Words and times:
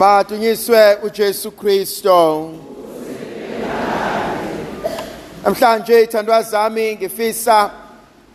Madunyiswe 0.00 0.96
uJesu 1.02 1.50
Kristo. 1.50 2.50
Namhlanje 5.44 6.02
ithandwa 6.02 6.42
zami 6.42 6.96
ngifisa 6.96 7.70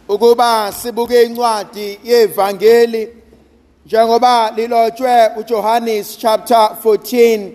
ukuba 0.07 0.71
sibuke 0.71 1.23
incwadi 1.23 1.99
yevangeli 2.03 3.09
njengoba 3.85 4.51
lilotshwe 4.55 5.29
uJohannes 5.37 6.17
chapter 6.17 6.77
14 6.83 7.51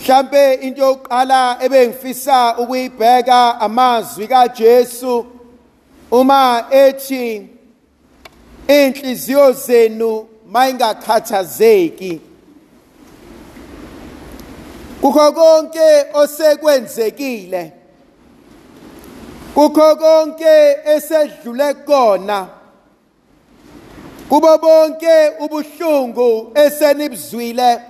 mhlambe 0.00 0.54
into 0.54 0.82
yokuqala 0.82 1.56
ebengifisa 1.60 2.56
ukuyibheka 2.58 3.60
amazwi 3.60 4.28
kaJesu 4.28 5.26
uma 6.10 6.64
ethi 6.70 7.48
inhliziyo 8.68 9.52
zenu 9.52 10.26
mayingakhathazeki 10.46 12.20
kukho 15.04 15.32
konke 15.32 16.06
osekwenzekile. 16.14 17.72
Kukho 19.54 19.96
konke 19.96 20.76
esedlule 20.84 21.74
kona. 21.74 22.48
Kubo 24.28 24.58
bonke 24.58 25.30
ubuhlungu 25.40 26.52
esenibuzwile 26.54 27.80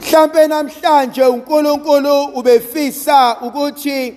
mhlambe 0.00 0.46
namhlanje 0.46 1.24
uNkulunkulu 1.24 2.22
ubefisa 2.24 3.36
ukuthi 3.42 4.16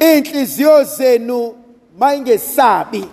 inhliziyo 0.00 0.84
zenu 0.84 1.54
mayingesabi. 1.98 3.08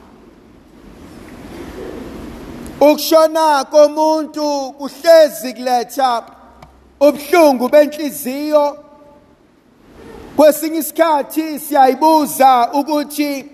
Ukushona 2.82 3.66
komuntu 3.66 4.73
kuhlezi 4.78 5.54
kuletha 5.54 6.23
ubuhlungu 7.08 7.70
benhliziyo. 7.70 8.78
Kwesinye 10.36 10.78
isikhathi 10.80 11.60
siyayibuza 11.60 12.70
ukuthi 12.73 13.45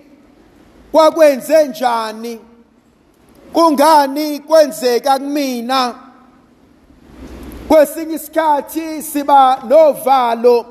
kwakwenze 0.92 1.68
njani? 1.68 2.40
Kungani 3.52 4.38
kwenzeka 4.38 5.18
kumina? 5.18 5.94
Kwesinye 7.68 8.14
isikhathi 8.14 9.02
siba 9.02 9.62
novalo 9.68 10.66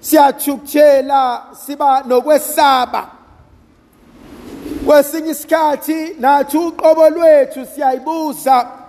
siyathukuthela 0.00 1.42
siba 1.66 2.02
nokwesaba. 2.06 3.08
Kwesinye 4.86 5.30
isikhathi 5.30 6.16
nathi 6.20 6.56
uqobo 6.56 7.10
lwethu 7.10 7.66
siyayibuza 7.66 8.81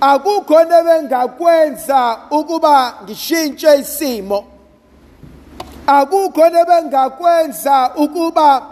akukho 0.00 0.64
nebengakwenza 0.64 2.18
ukuba 2.30 2.94
ngishintshe 3.04 3.78
isimo. 3.78 4.44
Akukho 5.86 6.48
nebengakwenza 6.48 7.90
ukuba 7.96 8.66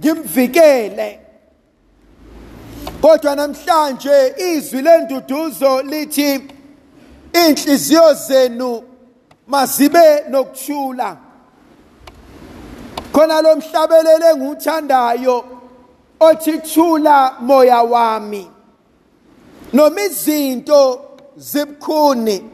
ngimvikele. 0.00 1.20
Kodwa 3.00 3.36
namhlanje 3.36 4.34
izwi 4.36 4.82
lenduduzo 4.82 5.82
lithi 5.82 6.40
inhliziyo 7.32 8.14
zenu 8.14 8.82
mazibe 9.46 10.24
nokuthula. 10.30 11.16
Khona 13.12 13.42
lo 13.42 13.56
mhlabelele 13.56 14.30
enguthandayo 14.30 15.44
othi 16.20 16.58
thula 16.58 17.34
moya 17.40 17.82
wami. 17.82 18.57
Noma 19.72 20.00
izinto 20.02 21.00
zibukhuni 21.36 22.50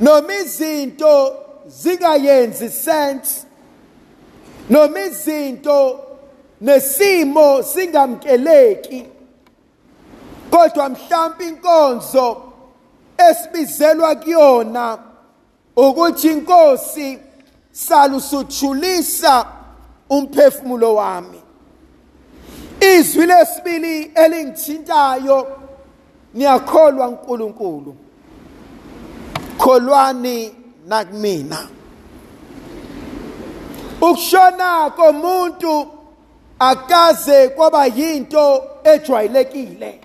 noma 0.00 0.34
izinto 0.34 1.36
zingayenzi 1.66 2.68
sense 2.68 3.46
noma 4.70 5.00
izinto 5.00 6.00
nesimo 6.60 7.62
singamkeleki. 7.62 9.06
Kodwa 10.50 10.88
mhlawumbe 10.88 11.44
inkonzo 11.48 12.42
esibizelwa 13.30 14.16
kuyona 14.16 14.98
ukuthi 15.76 16.28
inkosi 16.28 17.18
salusuthulisa 17.72 19.46
umphefumulo 20.10 20.94
wami. 20.94 21.40
Izwi 22.80 23.26
lesibili 23.26 24.02
elingithintayo 24.14 25.57
niyakholwa 26.34 27.08
uNkulunkulu 27.08 27.96
kholwani 29.58 30.54
nakumina. 30.86 31.68
Ukushona 34.00 34.90
komuntu 34.90 35.86
akaze 36.58 37.48
kwaba 37.48 37.86
yinto 37.86 38.64
ejwayelekile. 38.84 40.00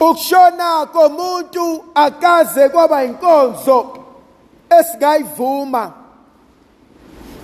Ukushona 0.00 0.86
komuntu 0.86 1.84
akaze 1.94 2.68
kwaba 2.68 3.04
inkonzo 3.04 3.98
esingayivuma 4.80 5.92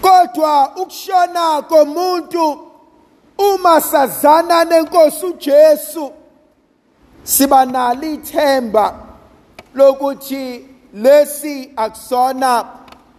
kodwa 0.03 0.77
ukushona 0.77 1.63
komuntu 1.63 2.59
uma 3.39 3.81
sazana 3.81 4.65
nenkosi 4.65 5.27
uJesu 5.27 6.13
siba 7.25 7.67
nalo 7.67 8.13
ithemba 8.13 8.95
lokuthi 9.75 10.65
lesi 10.95 11.73
akusona 11.77 12.65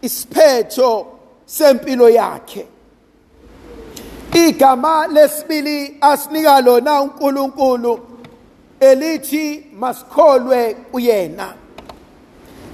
isiphetho 0.02 1.08
sempilo 1.46 2.10
yakhe. 2.10 2.66
Igama 4.34 5.08
lesibili 5.08 5.98
asinika 6.02 6.62
lona 6.62 7.02
uNkulunkulu 7.02 8.00
elithi 8.80 9.66
masikholwe 9.80 10.74
kuyena 10.74 11.54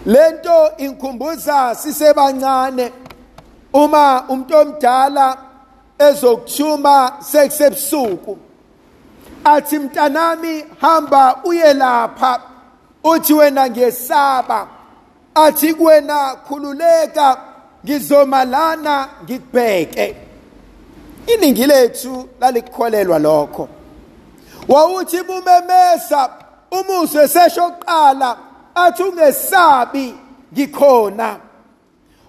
lento 0.06 0.78
inkhumbuza 0.78 1.76
sisebancane 1.76 2.92
uma 3.74 4.24
umuntu 4.30 4.58
omdala 4.58 5.38
ezokuthuma 6.00 7.14
sekusebusuku 7.20 8.38
athi 9.44 9.80
mntanami 9.80 10.66
hamba 10.82 11.40
uye 11.44 11.74
lapha. 11.74 12.42
Uthi 13.04 13.34
wena 13.34 13.70
ngiyesaba 13.70 14.68
athi 15.36 15.74
kuwena 15.74 16.36
khululeka 16.48 17.38
ngizomalana 17.86 19.10
ngikubheke. 19.24 20.16
Iningi 21.28 21.66
lethu 21.66 22.30
lalikholelwa 22.40 23.20
lokho. 23.20 23.70
Wawuthi 24.68 25.24
bumemesa 25.24 26.30
umuzwe 26.72 27.28
sesho 27.28 27.70
kuqala 27.70 28.38
athi 28.76 29.04
ungesabi 29.04 30.16
ngikhona. 30.54 31.38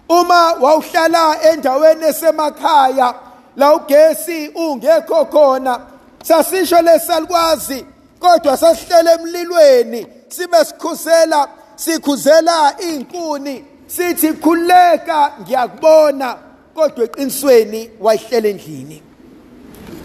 Uma 0.09 0.53
wawuhlala 0.53 1.41
endaweni 1.51 2.05
esemakhaya 2.05 3.13
la 3.55 3.75
ugesi 3.75 4.47
ungekho 4.47 5.25
khona 5.25 5.92
sasisho 6.23 6.81
lesalikwazi 6.81 7.85
kodwa 8.19 8.57
sasihlele 8.57 9.11
emlilweni 9.13 10.07
sibe 10.27 10.65
sikhusela 10.65 11.47
sikhuzela 11.75 12.75
inkuni 12.79 13.65
sithi 13.87 14.33
khuleka 14.33 15.31
ngiyakubona 15.41 16.37
kodwa 16.75 17.05
eqinisweni 17.05 17.89
wayihlela 17.99 18.47
endlini. 18.49 19.01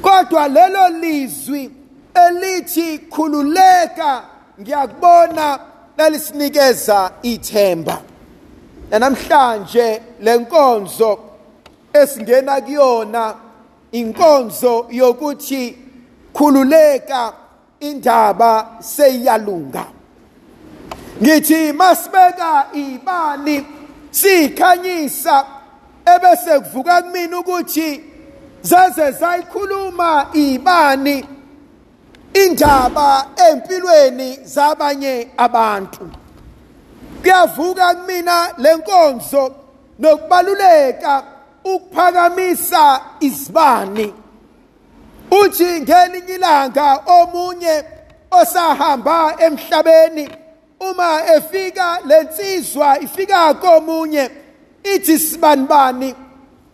Kodwa 0.03 0.49
lelo 0.49 0.89
lizwi 0.89 1.71
elithi 2.27 2.99
khululeka 2.99 4.23
ngiyakubona 4.61 5.59
lalisikeza 5.97 7.11
ithemba. 7.23 8.03
Namhlanje 8.91 10.03
lenkonzo 10.20 11.19
esingena 11.93 12.61
kuyona 12.61 13.35
inkonzo 13.93 14.87
yokuthi 14.91 15.88
khululeka 16.38 17.32
indaba 17.81 18.67
seyiyalunga 18.81 19.85
ngithi 21.23 21.73
masibeka 21.73 22.67
ibani 22.73 23.67
sikhanyisa 24.11 25.46
ebese 26.14 26.61
kuvuka 26.61 27.02
kumina 27.02 27.38
ukuthi 27.38 28.05
zaze 28.62 29.11
zayikhuluma 29.11 30.26
ibani. 30.35 31.25
Indaba 32.35 33.26
empilweni 33.50 34.38
zabanye 34.44 35.29
abantu. 35.37 36.11
Kuyavuka 37.23 37.94
kumina 37.94 38.49
lenkonzo 38.58 39.55
nokubaluleka 39.99 41.23
ukuphakamisa 41.64 43.00
izibani. 43.20 44.14
Uthi 45.31 45.81
ngelinye 45.81 46.35
ilanga 46.35 47.03
omunye 47.07 47.85
osahamba 48.31 49.35
emhlabeni. 49.39 50.29
Uma 50.81 51.23
efika 51.37 51.99
lensizwa 52.07 52.99
ifika 53.01 53.55
komunye 53.55 54.31
ithi 54.95 55.19
sibanibani 55.19 56.15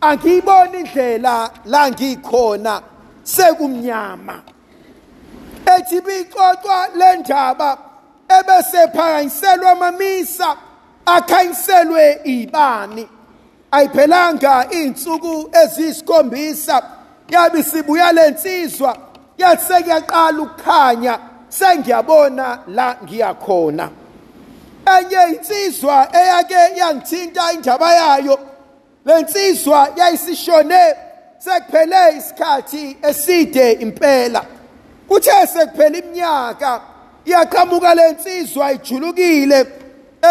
angiyiboni 0.01 0.79
indlela 0.79 1.51
la 1.65 1.91
ngikhona 1.91 2.83
sekumnyama. 3.23 4.43
Ethi 5.77 6.01
bixoxwa 6.01 6.89
le 6.95 7.17
ndaba 7.17 7.79
ebese 8.39 8.89
phakanyiselwa 8.95 9.71
amamisa 9.71 10.57
akhanyiselwe 11.07 12.21
ibani. 12.25 13.09
Ayiphelanga 13.71 14.67
iy'nsuku 14.71 15.51
eziyisikhombisa. 15.63 16.94
Yabe 17.29 17.63
sibuya 17.63 18.13
lensizwa 18.13 18.97
yathi 19.39 19.65
sekuyaqala 19.67 20.43
ukukhanya 20.43 21.19
sengiyabona 21.49 22.59
la 22.69 22.97
ngiyakhona 23.05 23.91
enye 24.99 25.37
insizwa 25.37 26.09
eyake 26.13 26.77
yangithinta 26.77 27.53
indaba 27.53 27.95
yayo 27.95 28.39
lensizwa 29.05 29.89
yayisishone 29.97 30.95
sekuphele 31.39 32.17
isikhathi 32.19 32.97
eside 33.03 33.73
impela. 33.73 34.45
Kuthe 35.09 35.47
sekuphela 35.47 35.99
iminyaka 35.99 36.81
iyaqhamuka 37.27 37.95
lensizwa 37.95 38.73
ijulukile 38.73 39.67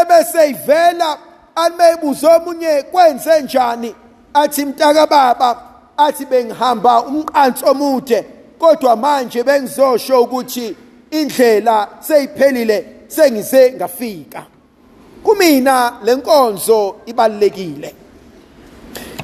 ebese 0.02 0.50
ivela 0.50 1.18
alimeyibuzo 1.56 2.30
omunye 2.30 2.82
kwenze 2.82 3.42
njani? 3.42 3.96
Athi 4.34 4.66
mntaka 4.66 5.08
baba 5.08 5.73
athi 5.98 6.26
bengihamba 6.26 7.02
umqansi 7.02 7.66
omude 7.66 8.26
kodwa 8.60 8.96
manje 8.96 9.44
bengizosho 9.44 10.22
ukuthi 10.24 10.76
indlela 11.12 11.88
seyiphelile 12.00 12.86
sengize 13.08 13.72
ngafika. 13.72 14.46
Kumina 15.24 15.94
lenkonzo 16.04 16.96
ibalekile 17.06 17.96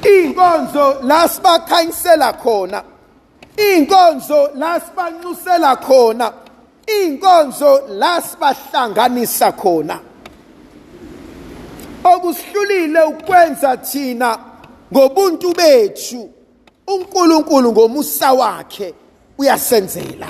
inkonzo 0.02 1.00
la 1.02 1.28
sibakhanyisela 1.28 2.32
khona 2.32 2.82
inkonzo 3.56 4.50
la 4.54 4.80
sibanxusela 4.80 5.76
khona 5.76 6.32
inkonzo 6.86 7.88
la 7.88 8.20
sibahlanganisa 8.20 9.52
khona. 9.52 10.00
Okusihlulile 12.04 13.02
ukwenza 13.02 13.76
thina 13.76 14.38
ngobuntu 14.92 15.52
bethu. 15.52 16.30
uNkulunkulu 16.94 17.72
ngomusa 17.72 18.32
wakhe 18.32 18.94
uyasenzela. 19.38 20.28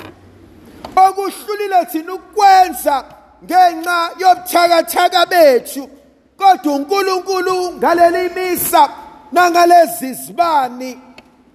Okuhlulile 0.95 1.85
thina 1.91 2.13
ukwenza 2.13 3.03
ngenxa 3.43 4.09
yobuthakathaka 4.19 5.25
bethu 5.25 5.89
kodwa 6.37 6.75
uNkulunkulu 6.75 7.71
ngaleli 7.71 8.29
misa 8.35 8.89
nangalezi 9.31 10.13
zibani 10.13 10.99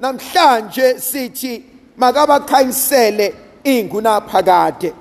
namhlanje 0.01 1.01
sithi 1.01 1.65
makabakhanyisele 1.97 3.35
ingunaphakade 3.65 4.95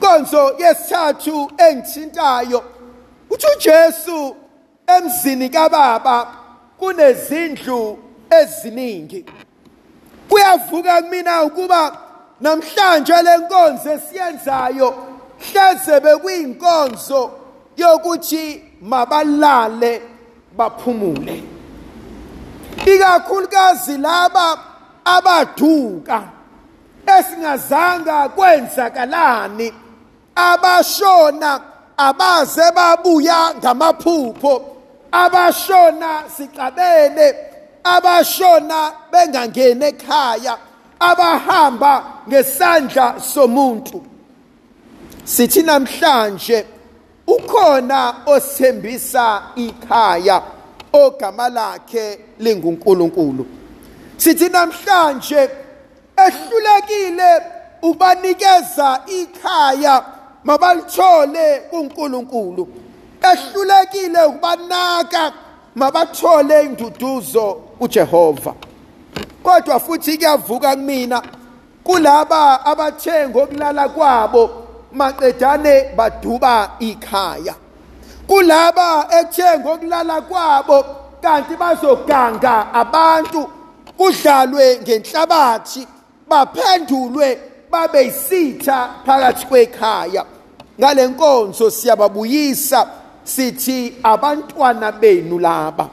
konzo 0.00 0.54
yesithathu 0.58 1.50
engithintayo 1.58 2.64
uthi 3.30 3.46
uJesu 3.56 4.36
emzini 4.86 5.48
kaBaba 5.48 6.26
kunezindlu 6.78 7.98
eziningi. 8.40 9.24
Kuyavuka 10.28 11.02
kumina 11.02 11.42
ukuba 11.42 11.98
namhlanje 12.40 13.22
lenkonzo 13.22 13.92
esiyenzayo 13.92 14.94
hleze 15.38 16.00
bekuyinkonzo 16.00 17.30
yokuthi 17.76 18.62
mabalale 18.82 20.02
baphumule. 20.56 21.42
Ikakhulukazi 22.86 23.98
laba 23.98 24.58
abaduka 25.04 26.22
esingazanga 27.18 28.28
kwenzakalani 28.28 29.72
abashona 30.34 31.60
abaze 31.96 32.72
babuya 32.74 33.54
ngamaphupho 33.58 34.76
abashona 35.12 36.22
siqabele 36.36 37.51
abashona 37.84 38.92
bengangena 39.12 39.86
ekhaya 39.86 40.58
abahamba 41.00 42.04
ngesandla 42.28 43.20
somuntu. 43.20 44.02
Sithi 45.24 45.62
namhlanje 45.62 46.66
ukhona 47.26 48.14
osithembisa 48.26 49.42
ikhaya 49.56 50.42
ogama 50.92 51.48
lakhe 51.48 52.18
linguNkulunkulu. 52.38 53.46
Sithi 54.16 54.48
namhlanje 54.48 55.50
ehlulekile 56.16 57.42
ukubanikeza 57.82 59.00
ikhaya 59.06 60.04
mabalithole 60.44 61.60
kuNkulunkulu. 61.70 62.68
Ehlulekile 63.22 64.24
ukubanaka 64.24 65.32
mabathole 65.74 66.62
induduzo 66.64 67.60
uJehova 67.80 68.54
kodwa 69.42 69.80
futhi 69.80 70.16
kuyavuka 70.16 70.76
kumina 70.76 71.22
kulaba 71.84 72.66
abathe 72.66 73.28
ngokulala 73.28 73.88
kwabo 73.88 74.50
maqedane 74.92 75.94
baduba 75.96 76.70
ikhaya. 76.78 77.54
Kulaba 78.26 79.08
ethe 79.20 79.58
ngokulala 79.58 80.20
kwabo 80.20 80.84
kanti 81.22 81.56
bazoganga 81.56 82.72
abantu 82.74 83.50
kudlalwe 83.96 84.78
ngenhlabathi 84.82 85.86
baphendulwe 86.28 87.38
babe 87.70 88.04
yisitha 88.04 88.90
phakathi 89.06 89.46
kwekhaya. 89.46 90.24
Ngale 90.78 91.06
nkonzo 91.06 91.70
siyababuyisa. 91.70 92.86
Sithi 93.24 93.94
abantwana 94.02 94.92
benu 94.92 95.38
laba 95.38 95.88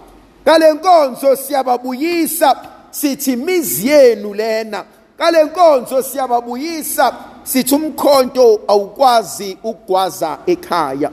ngale 0.50 0.74
nkonzo 0.74 1.36
siyababuyisa 1.36 2.56
sithi 2.92 3.34
imizi 3.34 3.88
yenu 3.88 4.34
lena. 4.34 4.84
Ngale 5.18 5.44
nkonzo 5.44 6.04
siyababuyisa 6.04 7.14
sithi 7.44 7.76
umkhonto 7.76 8.62
awukwazi 8.68 9.58
ukugwaza 9.64 10.38
ekhaya. 10.46 11.12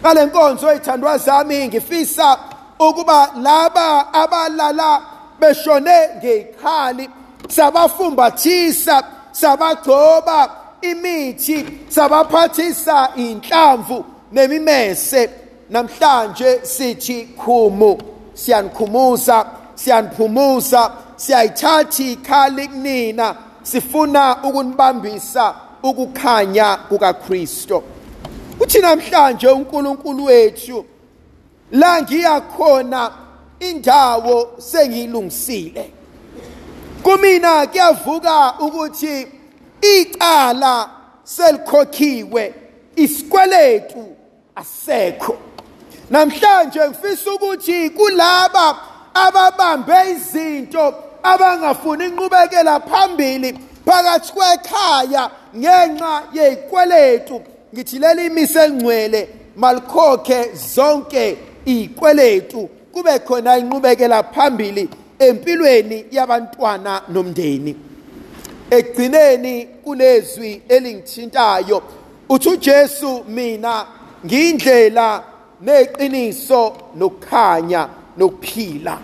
Ngale 0.00 0.26
nkonzo 0.26 0.70
eyithandwa 0.70 1.18
zami 1.18 1.68
ngifisa 1.68 2.38
ukuba 2.78 3.30
laba 3.42 4.14
abalala 4.14 5.02
beshone 5.40 6.08
ngekhali 6.18 7.10
sabafumbathisa 7.48 9.04
sabagcoba 9.32 10.50
imithi 10.80 11.66
sabaphathisa 11.88 13.08
inhlamvu 13.16 14.04
nemimese. 14.32 15.30
Namhlanje 15.70 16.60
sithi 16.62 17.28
khumu 17.38 17.98
siyanikhumuza 18.34 19.46
siyaniphumuza 19.74 20.92
siyayithatha 21.16 22.02
ikhali 22.02 22.68
kunina 22.68 23.36
sifuna 23.62 24.36
ukunibambisa 24.42 25.54
ukukhanya 25.82 26.76
kukaKristo. 26.76 27.82
Uthi 28.60 28.78
namhlanje 28.80 29.48
uNkulunkulu 29.48 30.24
wethu 30.24 30.84
la 31.72 32.02
ngiyakhona 32.02 33.12
indawo 33.60 34.50
sengiyilungisile. 34.58 35.90
Kumina 37.02 37.66
kuyavuka 37.66 38.54
ukuthi 38.60 39.26
icala 39.82 40.90
selikhokhiwe 41.24 42.54
isikweletu 42.96 44.16
asekho. 44.56 45.38
Namhlanje 46.10 46.80
ngifisa 46.88 47.32
ukuthi 47.32 47.90
kulaba 47.90 48.76
ababambe 49.14 50.10
izinto 50.10 50.94
abangafuni 51.22 52.04
inqubekela 52.04 52.80
phambili 52.80 53.58
phakathi 53.86 54.32
kwekhaya 54.32 55.30
ngenxa 55.56 56.22
yezikweletu 56.32 57.40
ngithi 57.74 57.98
leli 57.98 58.30
mise 58.30 58.64
engcwele 58.64 59.28
malikhokhe 59.56 60.50
zonke 60.74 61.38
izikweletu 61.64 62.68
kube 62.92 63.18
khona 63.18 63.58
inqubekela 63.58 64.22
phambili 64.22 64.88
empilweni 65.18 66.04
yabantwana 66.10 67.02
nomndeni. 67.08 67.76
Egcineni 68.70 69.66
kulezwi 69.84 70.62
elingithintayo 70.68 71.82
uthi 72.28 72.48
uJesu 72.48 73.24
mina 73.28 73.86
ngiyindlela 74.24 75.22
neqiniso 75.60 76.76
nokukhanya 76.94 77.88
nokuphila. 78.16 78.98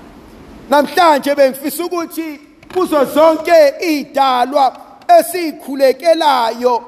Namhlanje 0.71 1.35
bengifisa 1.35 1.85
ukuthi 1.85 2.41
kuzo 2.75 3.05
zonke 3.05 3.75
idalwa 3.81 4.77
esikhulekelayo 5.19 6.85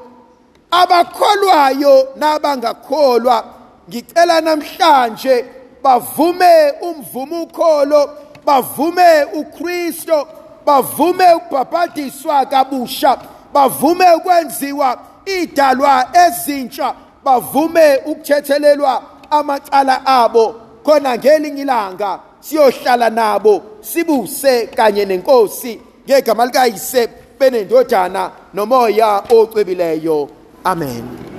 abakholwayo 0.71 2.09
nabangakholwa 2.17 3.45
ngicela 3.89 4.41
namhlanje 4.41 5.45
bavume 5.83 6.73
umvumo 6.83 7.43
ukholo 7.43 8.11
bavume 8.47 9.25
uKristo 9.25 10.29
bavume 10.67 11.35
ukubhabhadiswa 11.35 12.47
kabusha 12.47 13.19
bavume 13.53 14.13
ukwenziwa 14.15 14.99
idalwa 15.27 16.09
ezintsha 16.27 16.95
bavume 17.25 17.97
ukuthethelelwa 18.07 19.03
amacala 19.31 20.07
abo. 20.07 20.55
Khona 20.85 21.17
ngelinye 21.19 21.63
ilanga 21.63 22.21
siyohlala 22.41 23.11
nabo 23.11 23.63
sibuse 23.81 24.67
kanye 24.67 25.05
nenkosi 25.05 25.81
ngegama 26.07 26.47
likayise 26.47 27.09
benendodana 27.39 28.31
nomoya 28.55 29.23
ocwebileyo 29.31 30.29
amen. 30.65 31.30